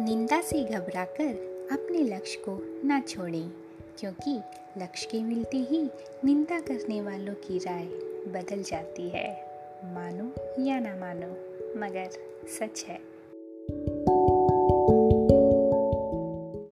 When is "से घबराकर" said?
0.40-1.68